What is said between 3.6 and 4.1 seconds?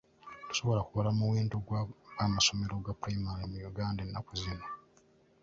Uganda